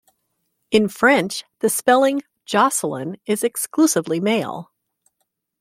[0.71, 4.71] In French, the spelling "Jocelyn" is exclusively male.